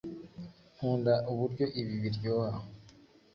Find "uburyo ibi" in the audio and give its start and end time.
1.31-1.95